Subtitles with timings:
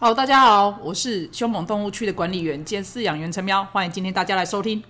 [0.00, 4.80] 好，大家好，我是凶猛动物区的管理员兼饲养员陈喵，欢迎今天大家来收听。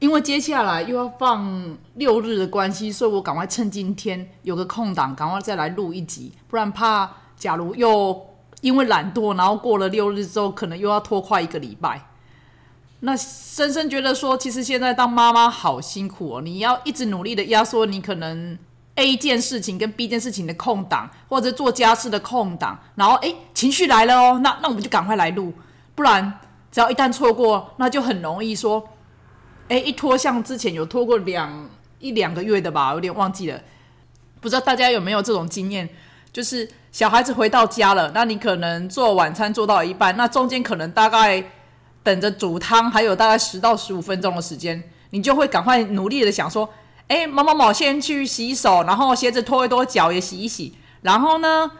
[0.00, 8.26] 因为接下来又要放六日的关系，所以我赶快趁今天有个空档，赶快再来录一集，不然怕假如又
[8.60, 12.08] 因为懒惰，然后过了六日之后，可能又要拖快一个礼拜。
[12.98, 18.58] 那深深觉得说，其实现在当妈妈好辛苦哦，你要一直努力的压缩你可能
[18.98, 25.52] A 件事情跟 B 件事情的空档，或者做家事的空档，然后诶情绪来了哦，那那我们就赶快来录，
[25.94, 26.40] 不然
[26.72, 28.88] 只要一旦错过，那就很容易说，
[29.68, 33.60] 诶一拖像之前有拖过两一两个月的吧，有点忘记了，
[34.40, 35.88] 不知道大家有没有这种经验，
[36.32, 41.44] 就是小孩子回到家了，那你可能做晚餐做到一半，那中间可能大概。
[42.04, 46.66] 等着煮汤，还有大概十到十五分钟的时间，你就会赶快努力的想说：
[47.08, 51.70] 哎，某某某先去洗手，然后鞋子脱一脱，脚也洗一洗，然后呢，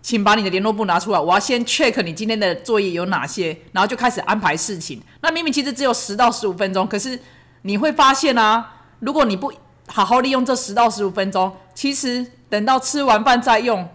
[0.00, 5.02] 请把你的联络簿拿出来，我要先 check 你今天的作业有哪些，然后就开始安排事情。
[5.20, 7.20] 那明明其实只有十到十五分钟，可是
[7.62, 9.52] 你会发现啊，如果你不
[9.88, 13.88] 好好利用这十到十五分钟，其实等到吃完饭再用，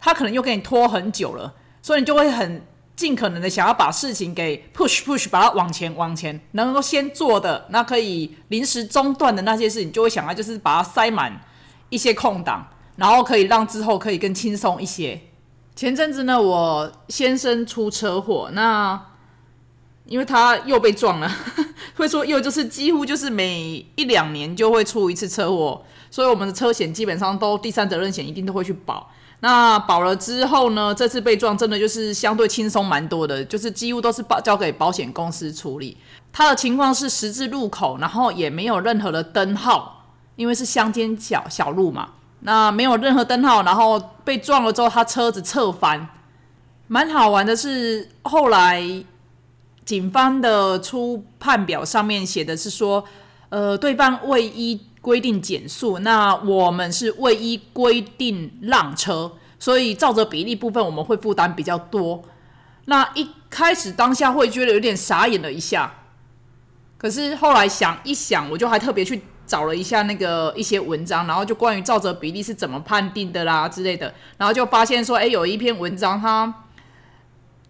[0.00, 2.66] 他可能又给你拖很久了，所以你就会很。
[2.96, 11.40] 尽可能的想要把事情给 push push，把它往前往前，能够先做的，那可以临时中断的那些事情，就会想要就是把它塞满
[11.88, 15.20] 一些空档，然后可以让之后可以更轻松一些。
[15.74, 19.06] 前阵子呢，我先生出车祸，那
[20.06, 21.28] 因为他又被撞了，
[21.96, 29.10] 会说又就是几乎就是每一两年就会出一次车祸，所以我们的车险基本上都第三责任险一定都会去保。
[29.40, 30.94] 那保了之后呢？
[30.94, 35.96] 这次被撞真的就是相对轻松蛮多的，就是几乎都是保交给保险公司处理。
[36.32, 42.08] 他的情况是十字路口，然后也没有任何的灯号，因为是乡间小小路嘛。
[42.40, 46.08] 那没有任何灯号，然后被撞了之后，他车子侧翻。
[46.86, 48.82] 蛮好玩的是，后来
[49.84, 53.04] 警方的初判表上面写的是说，
[53.50, 54.80] 呃，对方未依。
[55.04, 62.22] 规定减速，那我们是未依规定让车，所以照着比例部分我们会负担比较多。
[62.86, 65.92] 那一开始当下会觉得有点傻眼了一下，
[66.96, 76.63] 可是后来想一想，我就还特别去找了一下那个一些文章，然后就关于照着比例是怎么判定的啦之类的，然后就发现说，哎，有一篇文章它。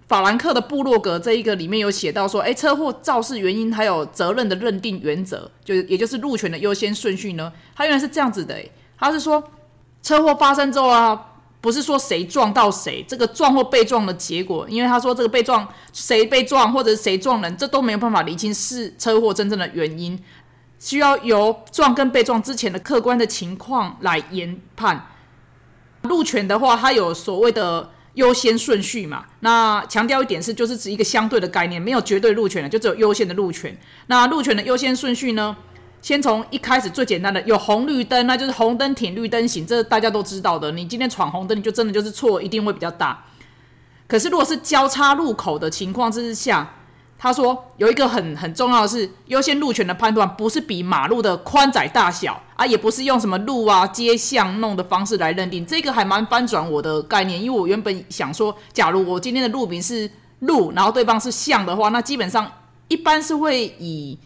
[0.06, 7.50] 法兰克的部落格这一个里面有写到说，哎，车祸肇事原因还有责任的认定原则，就也就是路权的优先顺序呢。
[7.74, 8.54] 他原来是这样子的，
[8.98, 9.42] 他是说
[10.02, 11.32] 车祸发生之后啊，
[11.62, 20.22] 不是说谁撞到谁，这个撞或被撞的结果，因为他说这个被撞谁被撞或者谁撞人，这都没有办法理清是车祸真正的原因，
[20.78, 25.06] 需要由撞跟被撞之前的客观的情况来研判。
[26.02, 27.88] 路权的话，它有所谓的。
[28.14, 33.76] 优先顺序嘛，那强调一点是，就是指一个相对的概念，没有绝对路权的，就只有优先的路权。
[34.06, 35.56] 那路权的优先顺序呢？
[36.00, 40.70] 先从一开始最简单的，有红绿灯，那就是红灯停，绿灯行，这大家都知道的。
[40.72, 43.24] 你今天闯红灯，你就真的就是错，一定会比较大。
[44.06, 46.74] 可是如果是交叉路口的情况之下，
[47.16, 57.42] 他说有一个很很重要的是优先路权的判断，不是比马路的宽窄大小啊，也不是用什么路啊街巷弄的方式来认定，这个还蛮翻转我的概念。
[57.42, 60.10] 因为我原本想说，假如我今天的路名是
[60.40, 62.50] 路，然后对方是巷的话，那基本上
[62.88, 64.18] 一般是会以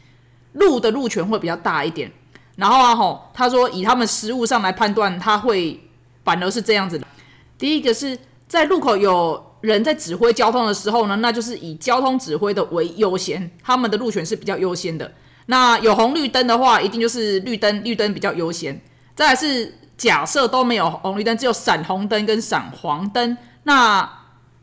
[0.55, 2.11] 路的路权会比较大一点。
[2.57, 5.81] 然后啊吼，他说以他们实物上来判断，他会
[6.25, 7.07] 反而是这样子的。
[7.57, 8.19] 第一个是
[8.49, 9.45] 在路口有。
[9.61, 15.13] 人在指挥交通的时候呢，那就是以交通指挥的为优先，他们的路权是比较优先的。
[15.47, 18.81] 那有红绿灯的话，一定就是绿灯，绿灯比较优先。
[19.17, 24.09] 再是假设都没有红绿灯，只有闪红灯跟闪黄灯，那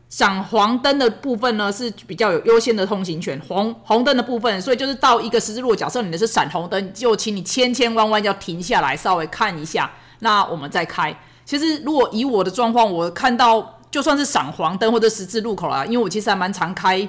[0.08, 9.90] 闪黄灯的部分呢是比较有优先的通行权，红红灯的部分，所以就是到一个十字路，假设你的是闪红灯，就请你千千万万要停下来，稍微看一下，
[10.20, 11.14] 那我们再开。
[11.44, 13.74] 其实如果以我的状况，我看到。
[13.96, 17.08] 就算是闪黄灯或者十字路口啦，因为我其实还蛮常开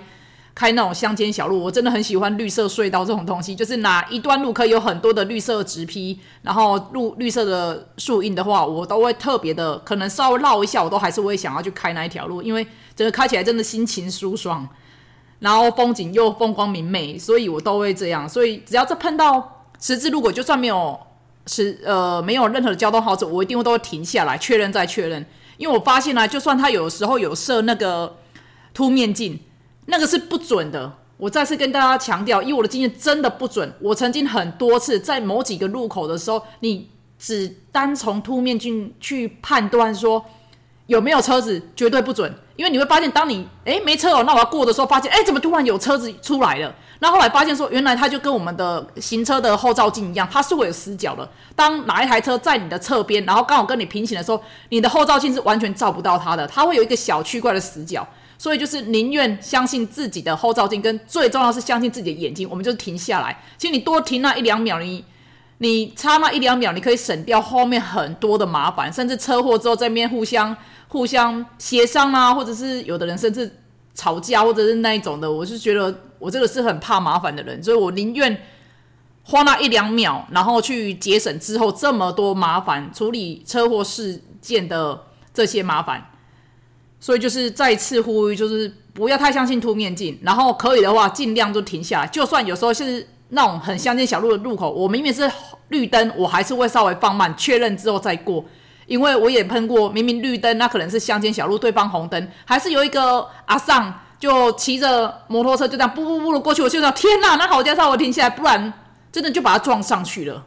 [0.55, 3.53] 开那种乡间小路，我真的很喜欢绿色隧道这种东西。
[3.53, 14.65] 就是哪一段路可以有很多的绿色直批，然后路绿色的树荫的话，我都会特别的，可能稍微绕一下，我都还是会想要去开那一条路，因为整个开起来真的心情舒爽，
[15.39, 18.29] 然后风景又风光明媚，所以我都会这样。
[18.29, 20.97] 所以只要这碰到十字路口，就算没有
[21.47, 25.25] 是呃没有任何的交通号志，我一定会都会停下来确认再确认。
[25.57, 28.17] 因为我发现呢，就算他有时候有设那个
[28.73, 29.39] 凸面镜，
[29.87, 30.93] 那个是不准的。
[31.17, 33.73] 我再次跟大家强调，以我的经验，真的不准。
[33.79, 40.23] 我曾经很多次在某几个路口的时候，你只单从凸面镜去判断说
[40.87, 46.73] 有没有车子绝对不准，因为你会发现，当你诶没车哦，那我要过的时候，发现诶怎么突然有车子出来了？
[46.99, 51.29] 那后来发现说，原来它就跟我们的行车的后照镜一样，它是会有死角的。
[51.55, 58.07] 当哪一台车在你的侧边，然后刚好跟你平行的时候，你的后照镜是完全照不到它的，它会有一个小区块的死角。
[58.39, 63.35] 所以就是宁愿相信自己的后照镜，跟最重要是相信自己的眼睛，我们就停下来。
[63.57, 65.03] 其实你多停那一两秒，你
[65.59, 70.55] 你差那一两秒，你可以省掉后面很多的麻烦，甚至车祸之后这边互相
[70.87, 73.51] 互相协商啊，或者是有的人甚至
[73.95, 75.31] 吵架，或者是那一种的。
[75.31, 78.39] 我是觉得我这个是很怕麻烦的人，所以我宁愿
[79.23, 85.01] 花那一两秒，然后去节省之后这么多麻烦，处理车祸事件的
[85.33, 86.11] 这些麻烦。
[86.99, 92.07] 所以就是再次呼吁，就是不要太相信凸面镜，然后可以的话尽量就停下来。
[92.07, 95.29] 就算有时候是那种很乡间小路的路口，我明明是
[95.69, 98.43] 绿灯，我还是会稍微放慢，确认之后再过。
[98.85, 108.73] 因为我也喷过，明明绿灯，那可能是乡间小路，对方红灯，还是有一个阿尚就骑着摩托车就这样不不不的过去，我就想天哪，那好家伙，我停下来，不然
[109.11, 110.45] 真的就把他撞上去了。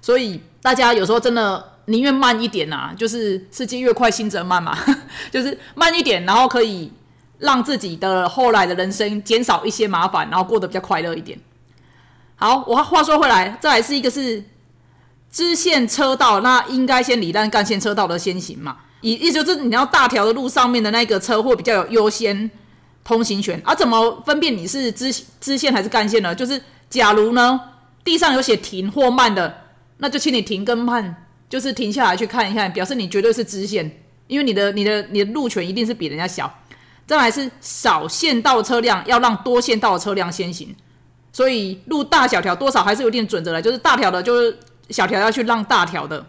[0.00, 1.70] 所以大家有时候真的。
[1.86, 4.78] 宁愿慢一点呐，就是世界越快，心则慢嘛，
[5.32, 6.92] 就是慢一点，然后可以
[7.40, 11.36] 让自己的后来的人生减少一些麻烦，然后过得比较快乐一点。
[12.36, 14.42] 好，我话说回来，再来是一个是
[15.30, 22.50] 支线车道，那应该先理让干线车道的先行嘛，意意思就是你要大条的路上面的那个车会比较有优先
[23.04, 23.60] 通行权。
[23.64, 26.34] 而怎么分辨你是支支线还是干线呢？
[26.34, 27.60] 就是假如呢
[28.04, 29.62] 地上有写停或慢的，
[29.98, 31.16] 那就请你停跟慢。
[31.48, 36.50] 就是停下来去看一看，表示你绝对是支线，因为你的、你的、你的路权一定是比人家小。
[37.06, 40.74] 再来是少线道车辆要让多线道的车辆先行，
[41.32, 44.58] 所以路大小条多少还是有点准则的，就是大条的，就是
[44.90, 46.26] 小条要去让大条的。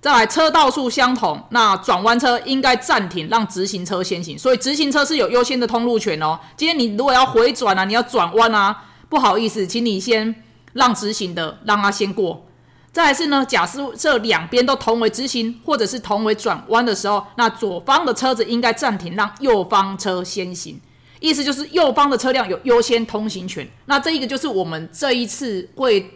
[0.00, 6.38] 再来车道数相同，那转弯车应该暂停，让直行车先行，所以直行车是有优先的通路权哦。
[6.56, 10.44] 今天你如果要回转啊，你要转弯啊，不好意思，请你先
[10.74, 12.44] 让直行的让他先过。
[12.92, 20.80] 再来是呢，假设这两边都同为直行，或者是同为转弯的时候，那左方的车子应该暂停，让右方车先行。
[21.20, 23.68] 意思就是右方的车辆有优先通行权。
[23.86, 26.10] 那这一个就是我们这一次会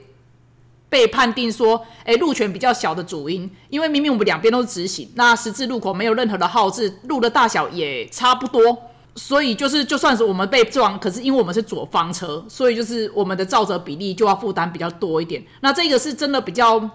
[0.88, 8.90] 被判定说，诶，路权比较小的主因，因为明明我们两边都是直行，那十字路口没有任何的号志，路的大小也差不多。
[9.14, 15.44] 所以就是，就算是我们被撞，可是因为我们是左方车，所以就是我们的照责比例就要负担比较多一点。
[15.60, 16.90] 那这个是真的比较，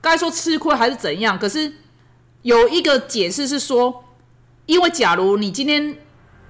[0.00, 1.36] 该说吃亏还是怎样？
[1.36, 1.72] 可是
[2.42, 4.04] 有一个解释是说，
[4.66, 5.98] 因为假如你今天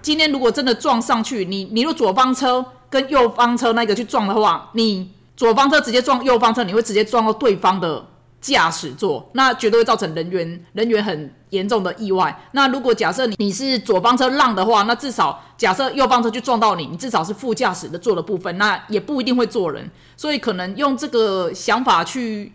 [0.03, 8.07] 今天如果真的撞上去，你你如果左方车跟右方车那个去撞的话，你左方车直接撞右方车，你会直接撞到对方的。
[8.41, 12.41] 驾驶座，那绝对会造成人员人员很严重的意外。
[12.53, 19.91] 那如果假设你你是左方车让的话，那至少假设右方车去撞到你，你至少是副驾驶的坐的部分，那也不一定会坐人。
[20.17, 22.53] 所以可能用这个想法去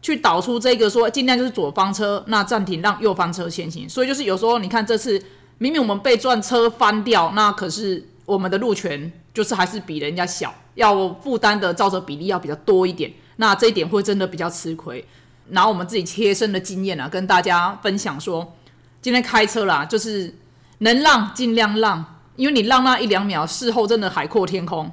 [0.00, 3.88] 去导出这个说，尽量就是左方车那暂停，让右方车先行。
[3.88, 5.20] 所以就是有时候你看这次
[5.62, 13.12] 明明我们被撞车翻掉，那可是我们的路权就是还是比人家小，要负担的造车比例要比较多一点。
[13.36, 15.06] 那这一点会真的比较吃亏，
[15.50, 18.56] 拿我们自己贴身的经验啊，跟大家分享说，
[19.00, 20.34] 今天开车啦，就是
[20.78, 24.90] 能让尽量让，因为你让那一两秒，事后真的海阔天空。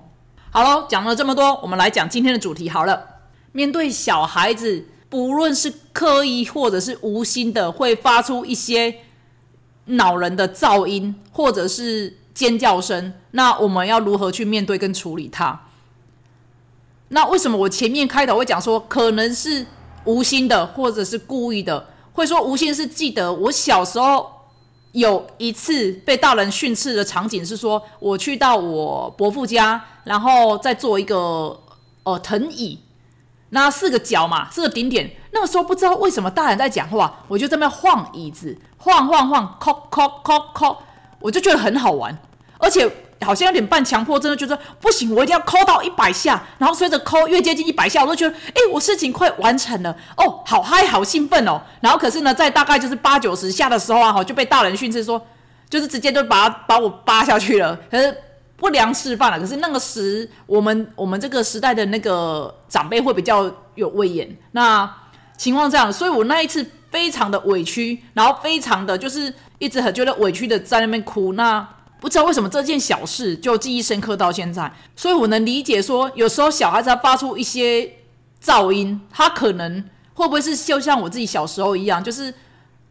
[0.52, 3.04] 好了，讲了这么多，我们来讲今天的主题好了。
[3.54, 8.98] 面对小孩子，不论是刻意或者是无心的，会发出一些
[9.90, 15.60] 恼人的噪音或者是尖叫声，那我们要如何去面对跟处理它？
[17.10, 19.66] 那为什么我前面开头会讲说可能是
[20.06, 21.88] 无心的，或者是故意的？
[22.14, 24.30] 会说无心是记得我小时候
[24.92, 31.60] 有一次被大人训斥的场景是说，我去到我伯父家，然后再做一个
[32.04, 32.80] 呃藤椅，
[33.50, 35.10] 那四个角嘛，四个顶点。
[35.32, 40.78] 那个时候不知道为什么大人在讲话，我就在那晃椅子，晃晃晃，敲敲敲敲，
[41.20, 42.18] 我就觉得很好玩，
[42.58, 42.90] 而且。
[43.22, 51.62] 好像有点半强迫，真的觉得不行，我一定要抠到一百下，然后随着抠越接近一百下，我都觉得，哎，我事情快完成了，哦，好嗨，好兴奋哦。
[51.82, 55.22] 然后可是呢，在大概就是八九十下的时候啊，哈，就被大人训斥说，
[55.70, 58.18] 就是直接就把把我扒下去了，可是
[58.60, 59.40] 不良示范了。
[59.40, 64.90] 可是那个时，我们我们这个时代的那个长辈会比较有威严，那
[65.38, 71.68] 情况这样，所以我那一次非常的委屈，然后非常的就是一直很觉得委屈的在那边哭，那。
[72.02, 77.92] 不知道为什么这件小事就记忆深刻到现在，所以我能理解说，有时候小孩子他发出一些
[78.42, 82.34] 噪音，他可能会不会是就像我自己小时候一样，就是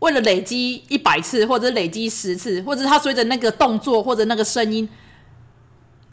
[0.01, 4.87] 为了累积一百次，或者累积十次，或者他随着那个动作或者那个声音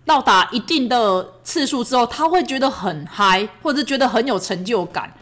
[0.05, 5.13] 到达一定的次数之后，他会觉得很嗨，或者觉得很有成就感。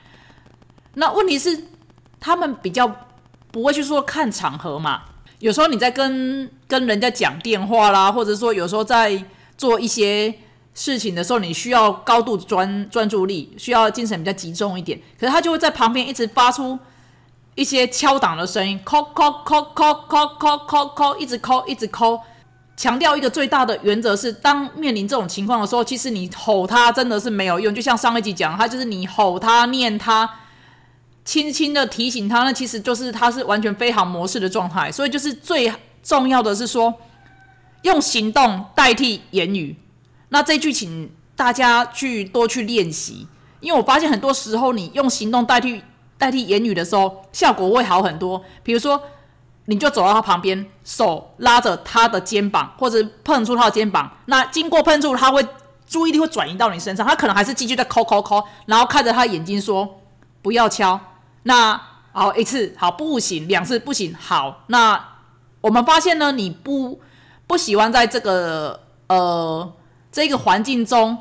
[0.96, 1.68] 那问题是，
[2.20, 2.94] 他们比较
[3.52, 5.04] 不会去说看场合嘛？
[5.40, 9.24] 有时候你在跟跟人家讲电话啦，或者说有时候在
[9.58, 10.34] 做一些
[10.74, 15.00] 事情的时候，你需要高度专专注力，需要精神比较集中一点。
[15.20, 16.78] 可是他就会在旁边一直发出。
[17.56, 22.20] 一些敲档的声音，敲敲敲敲敲敲敲敲，一直敲一直敲。
[22.76, 27.74] 强调一个最大的原则是，当面临这种情况的时候，其实你吼他真的是没有用。
[27.74, 30.30] 就像上一集讲，他就是你吼他、念他、
[31.24, 34.92] 轻轻的提醒他，那其实就是他是完全飞行模式的状态。
[34.92, 36.94] 所以就是最重要的是说，
[37.84, 39.76] 用行动代替言语。
[40.30, 43.28] 那这句请大家去多去练习，
[43.60, 45.82] 因为我发现很多时候你用行动代替。
[46.16, 48.42] 代替言语的时候，效果会好很多。
[48.62, 49.02] 比如说，
[49.66, 54.12] 你就走到他旁边，手拉着他的肩膀，或者碰触他的肩膀。
[54.26, 55.46] 那经过碰触，他会
[55.88, 60.02] 注意力会转移到你身上，他可能还是继续在抠抠抠，然后看着他眼睛说
[60.42, 61.00] ：“不要敲。”
[61.44, 61.80] 那
[62.12, 64.64] 好，一次好不行，两次不行，好。
[64.68, 65.00] 那
[65.62, 67.00] 我们发现呢，你不
[67.48, 69.74] 不喜欢在这个呃
[70.12, 71.18] 这个环境中。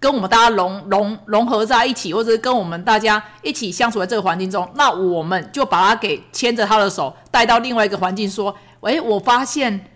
[0.00, 9.88] 跟我们大家融融融合在一起，或者是跟我们大家一起相处在这个环境中，那我们就把他给牵着他的手带到另外一个环境，说：“喂，我发现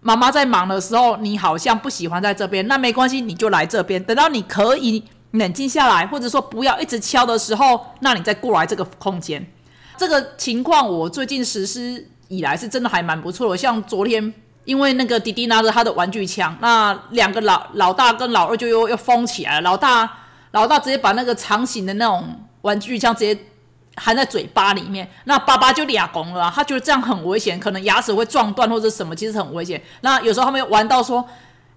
[0.00, 4.04] 妈妈在忙的时候，你好像不喜欢在这边，那没关系，你就来这边。
[4.04, 9.50] 等到你可以冷静下来，或者说不要一直敲的时候，那你再过来这个空间。
[9.96, 19.60] 这个情况我最近实施以来是真的还蛮不错的，像昨天。”因为那个弟弟拿着他的玩具枪，那两个老老大跟老二就又又疯起来了。
[19.62, 20.08] 老大
[20.52, 23.36] 老大直接把那个长形的那种玩具枪直接
[23.96, 29.82] 含在嘴巴里面，那爸爸就俩拱了，他觉得这样很危险，可能牙齿会撞断或者什么，其实很危险。
[30.02, 31.26] 那有时候他们玩到说，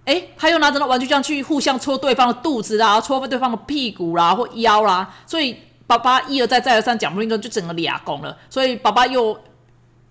[0.04, 8.36] 哎，他又拿着那玩具枪去互相戳对方的肚子啦，戳对方的屁股啦或腰啦，所以爸爸一而再再而三讲不听，就整个俩拱了。
[8.48, 9.36] 所以爸爸又。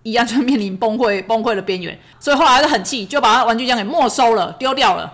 [0.06, 5.12] 一样就面临崩溃崩溃的边缘，所以后来就很气，就把他玩具枪给没收了，丢掉了。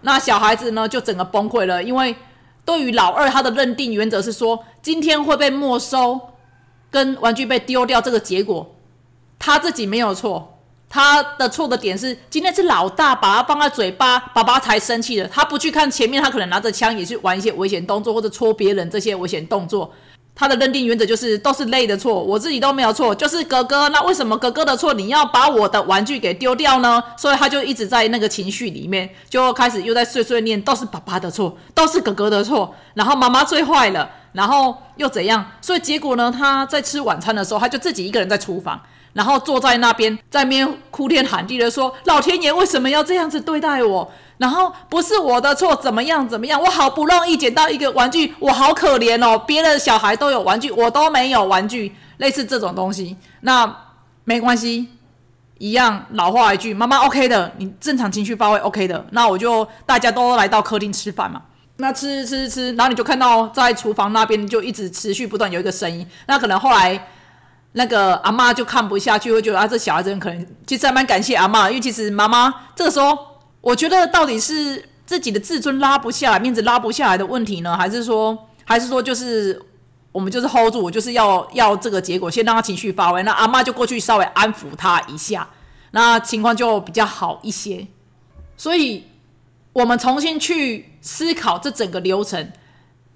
[0.00, 2.16] 那小孩子呢，就整个崩溃了，因为
[2.64, 6.20] 对于老二他的认定原则是说，今天会被没收，
[6.90, 8.74] 跟玩具被丢掉这个结果，
[9.38, 19.92] 他自己没有错，他的错的点是今天是老大把他放在嘴巴，爸爸才生气的，他不去看前面，他可能拿着枪也去玩一些危险动作或者戳别人这些危险动作。
[20.34, 23.88] 他的认定原则就是都是累的错，我自己都没有错，就是哥哥。
[23.90, 27.02] 那为什么哥哥的错，你要把我的玩具给丢掉呢？
[27.16, 35.44] 所以他就一直在那个情绪里面，就开始又在碎碎念，都是爸爸的错，都是哥哥的错，然后妈妈最坏了，然后又怎样？
[35.60, 38.80] 所以结果呢，他在吃晚餐的时候，他就自己一个人在厨房。
[39.14, 44.10] 然后坐在那边，在那边哭天喊地的说：“老天爷为什么要这样子对待我？
[44.42, 46.60] 然后不是我的错，怎么样怎么样？
[46.60, 49.38] 我好不容易捡到一个玩具，我好可怜哦！
[49.46, 53.16] 别的小孩都有玩具，我都没有玩具，类似这种东西。
[53.42, 53.72] 那
[54.24, 54.88] 没关系，
[55.58, 59.06] 一样老话一句，妈妈 OK 的，你正常情绪发挥 OK 的。
[59.12, 61.42] 那我就大家都来到客厅吃饭嘛。
[61.76, 66.04] 那吃吃吃，然后你就看到在厨房那边就一直持续不断有一个声音。
[66.26, 67.06] 那可能后来。
[67.74, 73.16] 那个阿妈就看不下去，会觉得啊，这小孩真可能其实还蛮感谢阿妈，因为其实妈妈这个时候，
[73.62, 79.58] 我觉得到底是自己的自尊拉不下来，面子拉不下来的问题呢，还是说，还是说就是
[80.12, 85.48] 我们就是 hold 住，我就是要要这个结果，先让他情绪发挥，那阿妈就过去稍微安抚他一下，
[85.92, 87.86] 那情况就比较好一些。
[88.56, 89.04] 所以，
[89.72, 92.52] 我们重新去思考这整个流程，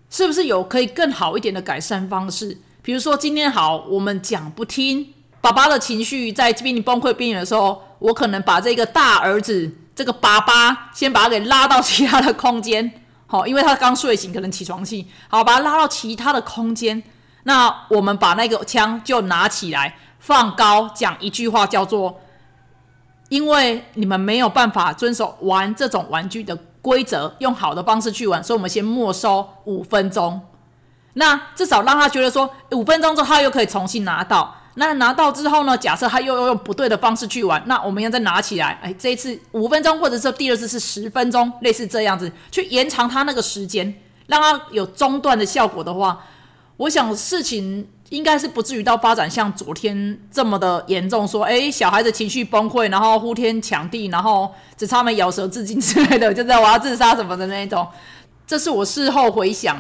[0.08, 2.56] 是不是有可以更好一点的改善方式？
[2.82, 12.92] 比如说今天好，我们讲不听，爸爸的情绪在濒临崩溃边缘的时候，我可能把这个大儿子，这个爸爸，先把他给拉到其他的空间，
[13.26, 17.02] 好，因为他刚睡醒，可能起床气，好，把他拉到其他的空间。
[17.44, 22.20] 那我们把那个枪就拿起来，放高，讲一句话，叫做：
[23.30, 30.42] 因为你们没有办法遵守玩这种玩具的规则，用好的方式去玩，所以我们先没收五分钟。
[31.14, 34.54] 那至少让他觉得说，五分钟之后他又可以重新拿到。
[34.78, 35.76] 那拿到之后呢？
[35.76, 38.78] 假设他又要用不对的方式去玩，那我们要再拿起来。
[38.83, 43.95] 哎，这一次五分钟，或者说第二次是十分钟，类似这样子，去延长他那个时间，
[44.26, 46.23] 让他有中断的效果的话，
[46.76, 51.26] 我想事情应该是不至于到发展像昨天这么的严重。
[51.26, 57.87] 说，哎，小孩子情绪崩溃，然后呼天抢地，然后只差没咬舌自尽之类的，就在我要自杀什么的那一种。
[58.47, 59.76] 这是我事后回想。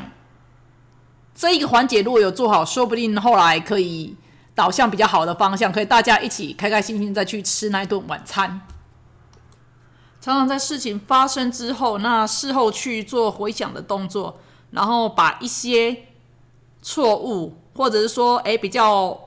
[1.34, 4.16] 这一个环节如果有做好，说不定后来可以
[4.56, 8.62] 导向比较好的方向，可以大家一起开开心心再去吃那一顿晚餐。
[10.18, 16.06] 常常在事情发生之后，那事后去做回想的动作，然后把一些
[16.80, 19.20] 错误，或者是说，哎，比较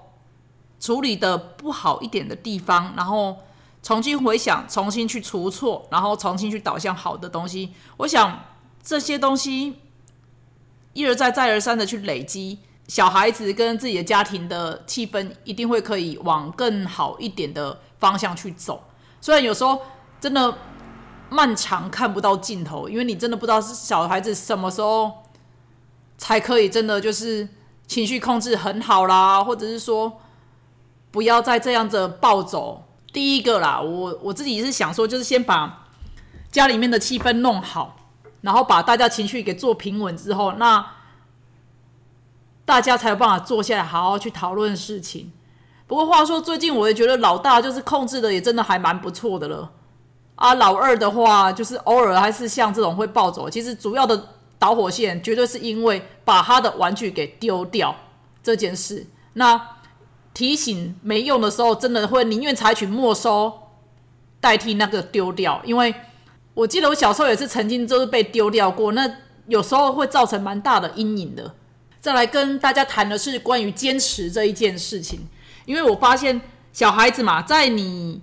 [0.80, 3.38] 处理的不好一点的地方，然后
[3.84, 7.72] 重新回想，重新去除错，然后重新去导向好的东西。
[7.98, 8.46] 我想
[8.82, 9.76] 这些东西
[10.94, 12.60] 一而再、再而三的去累积。
[12.90, 18.84] 小孩子跟自己的家庭的气氛一定会可以往更好一点的方向去走。
[19.22, 19.80] 虽然有时候
[20.20, 20.58] 真的
[21.30, 25.24] 漫长看不到尽头，因为你真的不知道是小孩子什么时候
[26.18, 27.48] 才可以真的就是
[27.86, 30.20] 情绪控制很好啦，或者是说
[31.12, 32.86] 不要再这样子暴走。
[33.14, 35.88] 第一个啦，我我自己是想说，就是先把
[36.52, 37.98] 家里面的气氛弄好，
[38.42, 40.84] 然后把大家情绪给做平稳之后，那。
[42.70, 45.32] 大家才有办法坐下来好好去讨论事情。
[45.88, 49.72] 不过话说，最近我也觉得老大就是控制的也真的还蛮不错的了。
[50.36, 53.50] 啊，老二的话就是偶尔还是像这种会暴走。
[53.50, 54.24] 其实主要的
[54.60, 57.96] 导火线绝对是因为把他的玩具给丢掉
[58.44, 59.08] 这件事。
[59.34, 59.60] 那
[60.36, 63.52] 提醒没用的时候，真的会宁愿采取没收
[64.40, 65.60] 代替那个丢掉。
[65.66, 65.96] 因为
[66.54, 69.12] 我记得我小时候也是曾经就是被丢掉过，那
[69.48, 71.56] 有时候会造成蛮大的阴影的。
[72.02, 75.28] 再来跟大家谈的是关于坚持这一件事情，
[75.66, 76.40] 因为我发现
[76.72, 78.22] 小孩子嘛，在你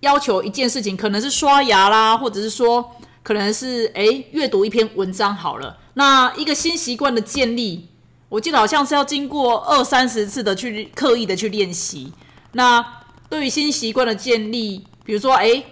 [0.00, 5.78] 要求一件事情，可能是刷牙啦，或者是说可能是诶阅读一篇文章好了。
[5.94, 7.88] 那一个新习惯的建立，
[8.28, 12.12] 我记得好像是要经过二三十次的去刻意的去练习。
[12.52, 12.84] 那
[13.30, 15.64] 对于新习惯的建立，比如说诶，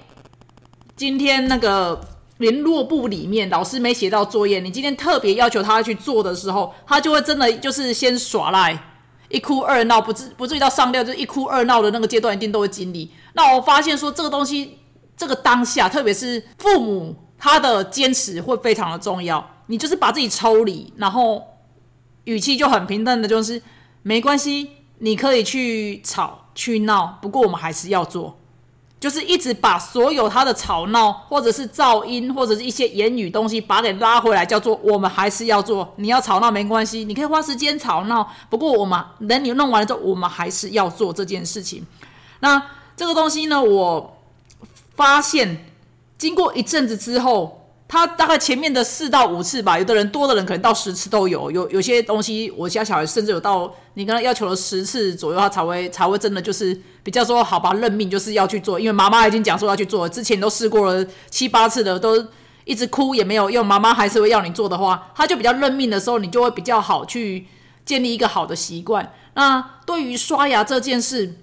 [0.96, 2.13] 今天那个。
[2.38, 8.76] 联络簿里面老师没写到作业，你今天特别要求他去做的时候，他就会真的就是先耍赖，
[9.28, 13.10] 一哭二闹，不至不至于到上吊，就一哭二闹的那个阶段，一定都会经历。
[13.34, 14.78] 那我发现说这个东西，
[15.16, 19.50] 这个当下，特别是父母他的坚持会非常的重要。
[19.66, 21.42] 你就是把自己抽离，然后
[22.24, 23.62] 语气就很平淡的，就是
[24.02, 24.68] 没关系，
[24.98, 28.38] 你可以去吵去闹，不过我们还是要做。
[29.04, 35.86] 就是一直把所有他的吵闹，或者是噪音，或者是一些言语东西，把给拉回来，叫做我们还是要做。
[35.96, 38.26] 你要吵闹没关系，你可以花时间吵闹。
[38.48, 41.84] 不过我们等你弄完了之后，我们还是要做这件事情。
[42.40, 42.62] 那
[42.96, 44.16] 这个东西呢，我
[44.94, 45.66] 发现
[46.16, 47.63] 经过一阵子之后。
[47.86, 51.50] 他大概前面的四到五次吧，有的人多的人可能到十次都有。
[51.50, 58.80] 有有些东西，我家小孩甚至有到你跟他要求了十次左右，他才会才会真的就是比较说好吧，认命就是要去做。
[58.80, 62.26] 因为妈妈已经讲说要去做，之前都试过了七八次的，都
[62.64, 67.46] 一直哭也没有用，妈妈还是会要你做的话，他就比较认命的时候，你就会比较好去
[67.84, 69.12] 建立一个好的习惯。
[69.34, 71.36] 那对于刷牙这件事，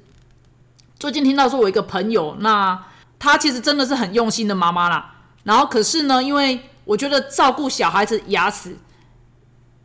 [1.00, 2.84] 最近听到说我一个朋友，那
[3.20, 5.21] 他其实真的是很用心的妈妈啦。
[5.44, 8.78] 然后，可是呢，因为我觉得照顾小孩子牙齿、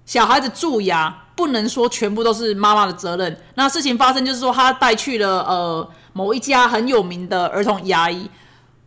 [0.05, 3.41] 小孩子蛀牙，不能说全部都是妈妈的责任。
[3.55, 8.31] 那事情发生就是说，他带去了呃某一家很有名的儿童牙医。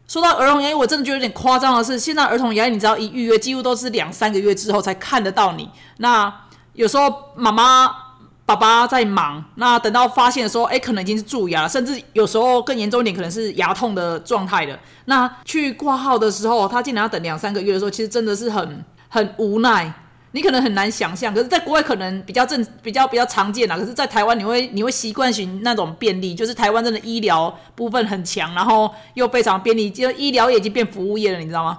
[0.08, 5.70] 说到儿童牙医，我真的觉得有点夸张的是，现在儿童牙医你知道一预约几乎都是两三个月之后才看得到你。
[5.98, 6.34] 那
[6.74, 8.09] 有时候妈妈。
[8.50, 14.76] 爸爸在忙，那等到发现的时候，哎，可能已经是蛀牙了，甚至有时候更严重一点，可能是牙痛的状态了。
[15.06, 19.94] 那去挂号的时候，他竟然要等两三个月的时候，其实真的是很 很无奈。
[20.32, 23.78] 你可能很难想象，可是在国外可能比较正、比较比较常见啦。
[23.78, 31.78] 可是，在台湾你会你会习惯性那种便利，就是台湾真的医疗部分很强，然后又非常便利，就医疗已经变服务业了，你知道吗？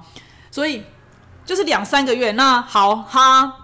[0.52, 0.84] 所以
[1.44, 2.30] 就是两三个月。
[2.30, 3.56] 那好，他。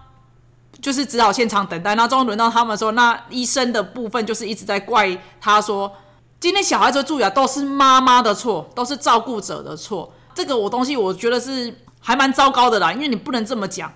[0.86, 5.92] 就是只好现场等待，那终于轮到他们说，那医生的部分就是一直在怪他说，
[6.38, 10.12] 今天小孩子蛀牙都是妈妈的错，都是照顾者的错。
[10.32, 13.92] 这个我东西我觉得是还蛮糟糕的啦，因为你不能这么讲。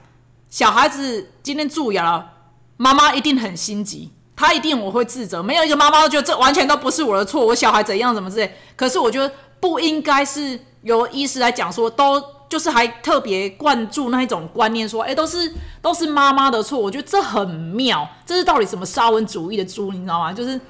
[0.49, 2.29] 小孩子今天蛀牙了，
[2.77, 8.57] 妈妈一定很心急，他一定我会自责，没有一个妈妈都觉得这完全都不是我的错，我小孩怎样怎么之类。
[8.75, 12.21] 可是我觉得不应该是由医师来讲说都。
[12.51, 16.77] 就是还特别灌注那一种观念，说，哎，都是都是妈妈的错。
[16.77, 20.33] 我觉得这很妙，这是到底什么沙文主义的猪，你知道吗？
[20.33, 20.61] 就是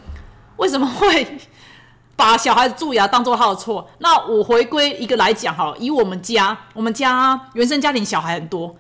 [0.59, 1.39] 为什么会
[2.15, 3.89] 把小孩子蛀牙当做他的错？
[4.01, 8.77] 那我回归一个来讲，好了，以我们家，我们家原生家庭小孩很多，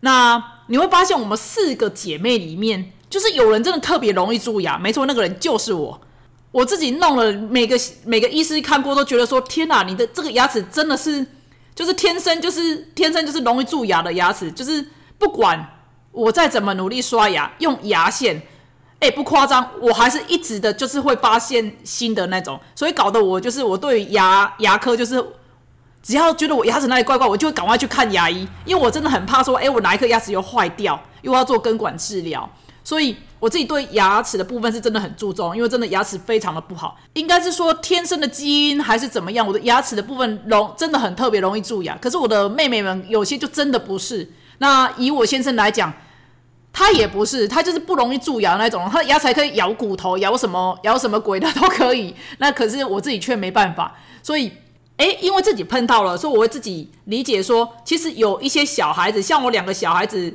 [0.00, 5.98] 那你会发现我们四个姐妹里面，就是有人真的特别容易蛀牙，没错，那个人就是我。
[6.50, 11.26] 我自己弄了，每个每个医师看过都觉得说，天哪，你的这个牙齿真的是。
[11.74, 14.84] 就是天生就是天生就是容易蛀牙的牙齿，就是
[15.18, 15.78] 不管
[16.10, 18.42] 我再怎么努力刷牙，用牙线，
[19.00, 25.24] 哎，不夸张，我还是一直的，就是会发现新的那种，所以搞得我就是我对牙牙科就是，
[26.02, 32.48] 只要觉得我牙齿哪里怪怪，我就会赶快去看牙医，因为我真的很怕说，哎，我哪一颗牙齿又坏掉，又要做根管治疗，
[32.84, 45.92] 所以我自己对牙齿的部分是真的很注重，因为真的牙齿非常的不好，应该是说天生的基因还是怎么样，我的牙齿的部分容真的很特别容易蛀牙，可是我的妹妹们有些就真的不是，那以我先生来讲。
[46.74, 52.16] 他也不是，他就是不容易蛀牙那种，他的牙才可以咬骨头，咬什么咬什么鬼的都可以。
[52.38, 54.50] 那可是我自己却没办法，所以，
[54.96, 60.34] 诶，因为自己碰到了，所以我会自己理解说，其实有一些小孩子，像我两个小孩子，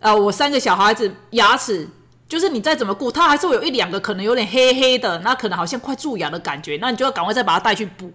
[0.00, 1.88] 呃，我三个小孩子牙齿，
[2.32, 8.10] 就是你再怎么顾，他还是会有一两个可能有点黑黑的，那可能好像快蛀牙的感觉，那你就要赶快再把它带去补。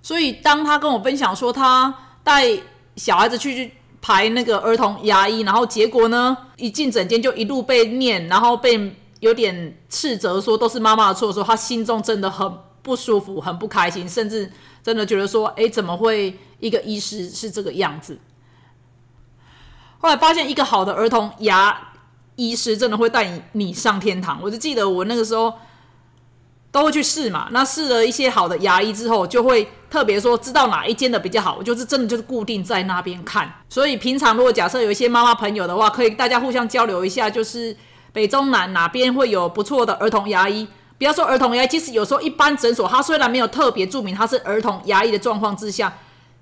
[0.00, 2.58] 所以当他跟我分享说他带
[2.96, 3.72] 小孩子去。
[4.06, 12.46] 排那个儿童牙医，然后结果呢，一进诊间就一路被念，然后被有点斥责，说都是妈妈的错，说他心中真的很
[12.82, 18.18] 不舒服，很不开心，甚至真的觉得说，哎，怎么会一个医师是这个样子？
[20.00, 21.93] 后来发现，一个好的儿童牙
[22.36, 24.40] 医师真的会带你你上天堂。
[24.42, 25.52] 我就记得我那个时候。
[26.74, 33.48] 都会去试嘛，那试了一些好的牙医之后，就会特别说知道哪一间的比较好，我就是真的就是固定在那边看。
[33.68, 37.76] 所以平常如果假设有一些妈妈朋友的话，可以大家互相交流一下，就是
[38.12, 40.66] 北中南哪边会有不错的儿童牙医。
[40.98, 45.96] 不要说儿童牙医，其实有时候一般诊所它虽然没有特别注明它是儿童牙医的状况之下，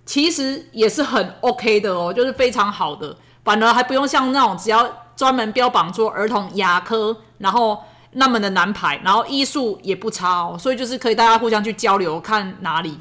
[0.07, 7.83] 其实也是很 OK 的哦，就是非常好的，反而还不用像那种只要专门标榜说儿童牙科，然后。
[8.15, 13.01] 那么的难排，然后医术也不差哦，所以就是可以大家互相去交流，看哪里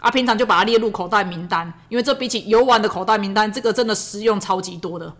[0.00, 5.12] 啊，平常就把它列入口袋名单，因为这比起游玩的口袋名单，这个真的实用超级多的。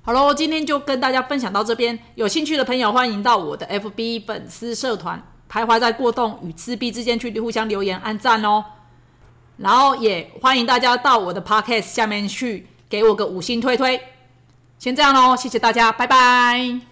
[0.00, 8.64] 好喽，今天就跟大家分享到这边，有兴趣的朋友欢迎到我的 FB 粉丝社团，徘徊在过动与自闭之间去互相留言、按赞哦。
[9.58, 14.00] 然后也欢迎大家到我的 Podcast 下面去给我个五星推推。
[14.82, 16.91] 先这样喽，谢谢大家，拜拜。